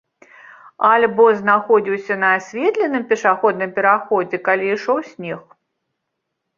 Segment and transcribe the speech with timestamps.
[0.91, 5.41] Альбо знаходзіўся на асветленым пешаходным пераходзе, калі ішоў снег.